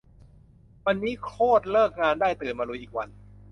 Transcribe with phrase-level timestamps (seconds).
[0.85, 3.09] วันนี้ โคตร เลิกงานได้ ตื่นมาลุยอีกวัน